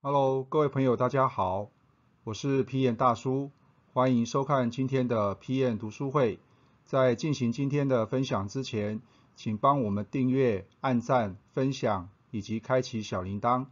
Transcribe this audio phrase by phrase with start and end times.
[0.00, 1.70] Hello，各位朋友，大家好，
[2.22, 3.50] 我是 PM 大叔，
[3.92, 6.38] 欢迎收看今天的 PM 读书会。
[6.84, 9.00] 在进行今天的分享之前，
[9.34, 13.66] 请帮我们订阅、按赞、分享以及开启小铃铛。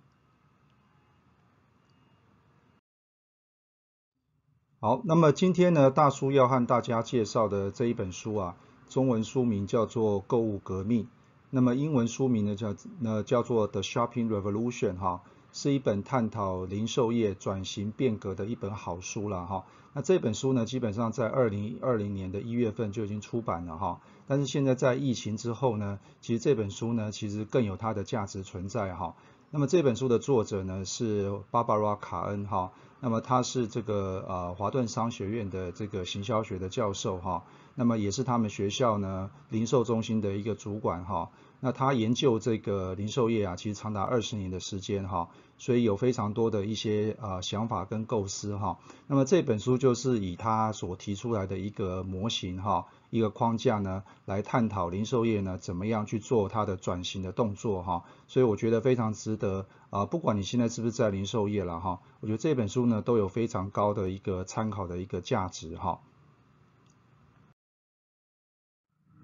[4.80, 8.56] 好，那么今天呢，大叔要和大家介绍的这一本书啊，
[8.88, 11.04] 中文书名叫做《购物革命》，
[11.50, 15.22] 那么英文书名呢叫呢叫做《The Shopping Revolution》哈。
[15.56, 19.64] 是一本探讨零售业转型变革的一本好书了哈。
[19.94, 24.02] 那这本书呢，基本上在二零二零年的一月份就已经出版了哈。
[24.26, 29.16] 但是现在在疫情之后呢，其实这本书呢，其实更有它的价值存在哈。
[29.50, 32.72] 那么这本书的作者呢是芭芭拉卡恩哈。
[33.00, 37.44] 那么他是这个呃华顿商学院的这个行销学的教授哈。
[37.74, 41.30] 那么也是他们学校呢零售中心的一个主管哈。
[41.60, 48.78] 那他研究这个零售业啊，其实长达二十年的时间哈，所以有非常多的一些呃想法跟构思哈。
[49.06, 58.04] 那么这本书就是以他所提出来的一个模型哈，一个框架呢，来探讨零售业呢怎么样去做它的转型的动作哈。
[58.28, 66.00] 所以我觉得非常值得啊，不管你现在是不是在零售业了哈，我觉得这本书呢都有非常高的一个参考的一个价值哈。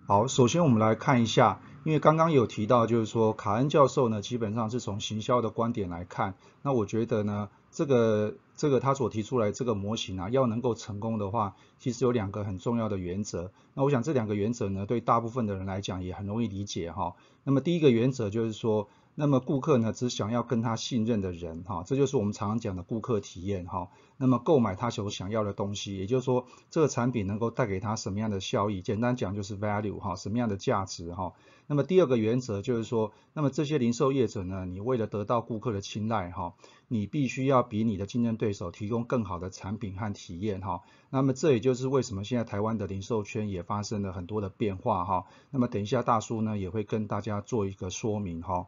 [0.06, 1.60] 好，首先我们来看一下。
[1.84, 13.50] 因为刚刚有提到，就是说卡恩教授呢，基本上是从行销的观点来看，那我觉得呢，这个这个他所提出来这个模型啊，要能够成功的话，其实有两个很重要的原则。
[13.74, 17.16] 那我想这两个原则呢，对大部分的人来讲也很容易理解哈。
[17.42, 18.88] 那么第一个原则就是说。
[19.14, 23.90] 那么顾客呢，只想要跟他信任的人，哈，这就是我们常常讲的顾客体验，哈。
[24.16, 28.80] 那么购买他所想要的东西，也就是说这个产品能够带给他什么样的效益？
[28.80, 31.34] 简单讲就是 value，哈，什么样的价值，哈。
[31.66, 36.54] 那么第二个原则就是说，那么这些零售业者呢，你为了得到顾客的青睐，哈，
[36.92, 40.82] 你必须要比你的竞争对手提供更好的产品和体验，哈。
[41.08, 45.24] 那么这也就是为什么现在台湾的零售圈也发生了很多的变化，哈。
[45.50, 48.66] 那么等一下大叔呢也会跟大家做一个说明，哈。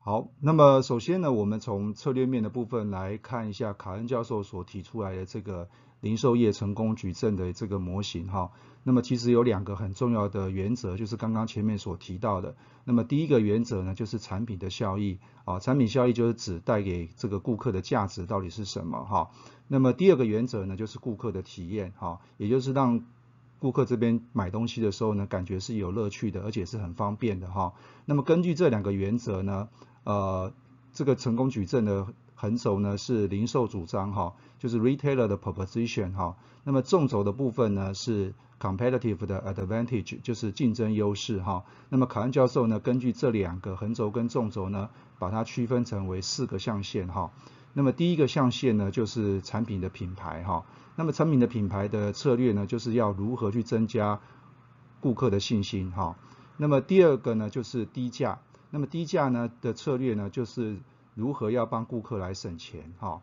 [0.00, 8.50] 好，那么首先呢，我们从策略面的部分来看一下卡恩教授所提出来的这个零售业成功矩阵的这个模型哈。
[8.82, 12.56] 那么其实有两个很重要的原则，就是刚刚前面所提到的。
[12.84, 19.30] 那么第一个原则呢，就是产品的效益啊，产品效益就是指带给这个顾客的价值到底是什么哈。
[19.68, 23.04] 那么第二个原则呢，就是顾客的体验哈，也就是让
[23.58, 27.74] 顾客这边买东西的时候呢，感觉是有乐趣的，而且是很方便的哈。
[28.06, 29.68] 那么根据这两个原则呢，
[30.04, 30.54] 呃，
[30.94, 32.06] 这个成功矩阵的
[32.40, 36.36] 横轴呢是零售主张哈，就是 retailer 的 proposition 哈。
[36.64, 41.64] 那么纵轴的部分呢是 competitive 的 advantage，就是竞争优势哈。
[41.90, 47.30] 那么卡恩教授呢根据这两个横轴跟纵轴呢，把它区分成为四个象限哈。
[47.74, 50.64] 那么第一个象限呢就是产品的品牌哈。
[50.96, 54.18] 那么产品的品牌的策略呢就是要如何去增加
[55.00, 56.16] 顾客的信心哈。
[56.56, 58.38] 那么第二个呢就是低价。
[58.72, 60.76] 那么低价呢的策略呢，就是
[61.14, 63.22] 如何要帮顾客来省钱哈。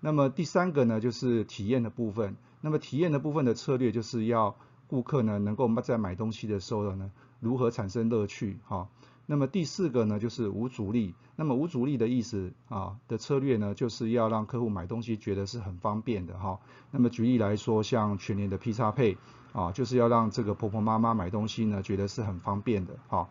[0.00, 2.36] 那么第三个呢，就是体验的部分。
[2.60, 4.56] 那么体验的部分的策略，就是要
[4.86, 8.88] 顾客呢能够在买东西的时候呢，如何产生乐趣哈。
[9.26, 11.14] 那么第四个呢，就是无阻力。
[11.36, 16.60] 那么无阻力的意思啊的策略呢，就是要让客户买东西觉得是很方便的哈。
[16.90, 19.16] 那么举例来说，像全年的披萨配
[19.52, 23.28] 啊，就是要让这个婆婆妈妈买东西呢，觉得是很方便的哈。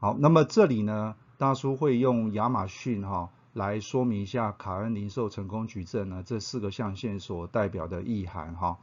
[0.00, 8.78] 好，那么这里呢，大叔会用亚马逊哈来说明一下卡恩零售成功矩阵呢这四个象限所代表的意涵哈。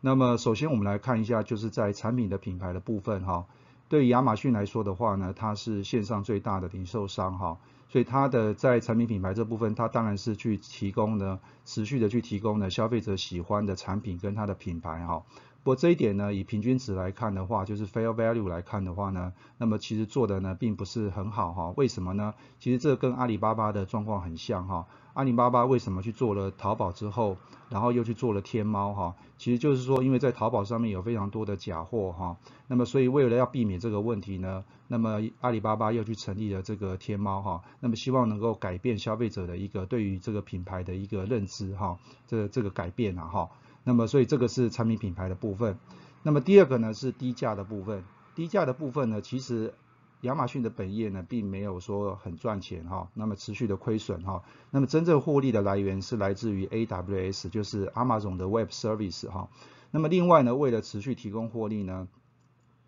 [0.00, 3.46] 那么首先我们来看一下，就是在产品的品牌的部分哈。
[3.88, 15.24] 对亚马逊来说的话呢，它是线上最大的零售商哈，所以它的在产品品牌这部分，它当然是去提供呢，持续的去提供呢消费者喜欢的产品跟它的品牌哈。
[15.62, 21.74] 不过这一点呢，以平均值来看的话，就是 fair value 来看的话呢，那么其实做的呢并不是很好哈。
[21.76, 22.34] 为什么呢？
[22.58, 24.86] 其实这跟阿里巴巴的状况很像哈。
[25.12, 27.36] 阿里巴巴为什么去做了淘宝之后，
[27.68, 29.16] 然后又去做了天猫哈？
[29.36, 32.38] 其实就是说，因为在淘宝上面有非常多的假货哈。
[32.68, 37.62] 那么所以为了要避免这个问题呢，那么阿里巴巴又去成立了这个天猫哈。
[37.80, 41.98] 那么希望能够改变消费者的一个对于这个品牌的一个认知哈。
[42.26, 43.50] 这这个改变啊哈。
[43.84, 45.78] 那么，所以这个是产品品牌的部分。
[46.22, 48.04] 那么第二个呢是低价的部分。
[48.34, 49.74] 低价的部分呢，其实
[50.20, 54.42] 亚马逊的本业呢并没有说很赚钱哈，那么持续的亏损哈。
[54.70, 59.48] 那么真正获利的来源是来自于 AWS，就是 Amazon 的 Web Service 哈。
[59.90, 62.06] 那么另外呢，为了持续提供获利呢，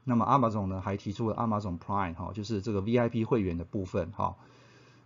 [0.04, 4.36] 那么 Amazon 呢还提出了 Amazon Prime 哈，就是这个 VIP 会员的部分哈。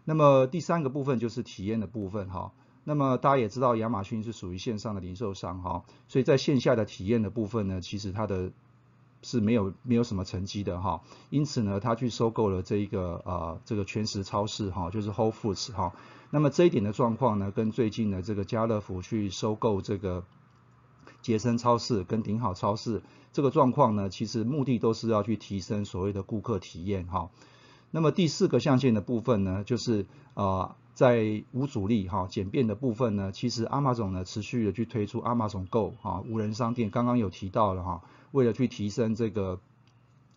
[0.04, 2.52] 那么第三个部分就是体验的部分哈。
[2.88, 8.52] 那么大家也知道亚马逊是属于线上的零售商哈，所以在线下的体验的部分呢，其实它的
[9.22, 11.02] 是没有没有什么成绩的哈。
[11.30, 15.94] 因此呢，他去收购了这一个呃这个全食超市哈，就是 Whole Foods 哈。
[16.30, 20.22] 那么这一点的状况呢，跟最近的这个家乐福去收购这个
[21.22, 23.02] 杰森超市跟顶好超市
[23.32, 27.30] 这个状况呢，其实目的都是要去提升所谓的顾客体验哈。
[27.90, 38.02] 那么第四个象限的部分呢，就是呃在无阻力哈简便的部分呢，其实阿玛总呢持续的去推出阿玛总 Go 哈无人商店，刚刚有提到了哈，
[38.32, 39.60] 为了去提升这个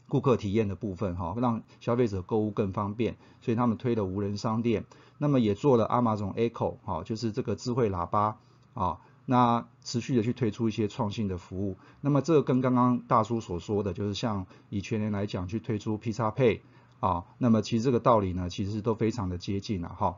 [0.09, 4.83] 顾客体验的部分哈，让消费者购物更方便，所以他们推了无人商店，
[5.17, 8.37] 那么也做了阿玛总 Echo 哈，就是这个智慧喇叭
[8.73, 16.59] 啊，那持续的去推出一些创新的服务，那么这个跟刚刚大叔所说的就是像以全年来讲去推出 Pizza Pay。
[16.99, 20.17] 啊，那么其实这个道理呢，其实都非常的接近了哈。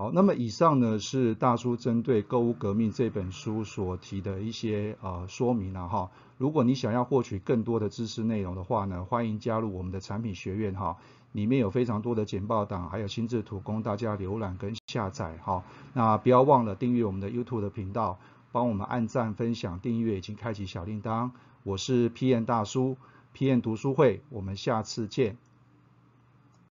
[0.00, 6.10] 好，那么以上呢是大叔针对《购物革命》这本书所提的一些呃说明了哈。
[6.38, 10.96] 如果你想要获取更多的知识内容的话呢，欢迎加入我们的产品学院哈，
[11.32, 15.64] 里面有非常多的简报档，还有心智图供大家浏览跟下载哈。
[15.92, 18.18] 那不要忘了订阅我们的 YouTube 的频道，
[18.52, 21.32] 帮我们按赞、分享、订阅，以及开启小铃铛。
[21.62, 22.96] 我是 PM 大叔
[23.36, 25.36] ，PM 读书会，我们下次见。